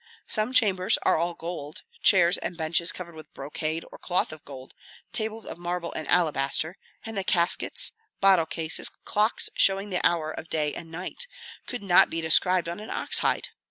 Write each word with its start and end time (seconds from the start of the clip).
Some 0.25 0.51
chambers 0.51 0.97
are 1.03 1.15
all 1.15 1.35
gold; 1.35 1.83
chairs 2.01 2.39
and 2.39 2.57
benches 2.57 2.91
covered 2.91 3.13
with 3.13 3.31
brocade 3.35 3.85
or 3.91 3.99
cloth 3.99 4.31
of 4.33 4.43
gold, 4.43 4.73
tables 5.13 5.45
of 5.45 5.59
marble 5.59 5.93
and 5.93 6.07
alabaster, 6.07 6.75
and 7.05 7.15
the 7.15 7.23
caskets, 7.23 7.91
bottle 8.19 8.47
cases, 8.47 8.89
clocks 9.05 9.51
showing 9.53 9.91
the 9.91 10.03
hour 10.03 10.31
of 10.31 10.49
day 10.49 10.73
and 10.73 10.89
night, 10.89 11.27
could 11.67 11.83
not 11.83 12.09
be 12.09 12.19
described 12.19 12.67
on 12.67 12.79
an 12.79 12.89
ox 12.89 13.19
hide. 13.19 13.49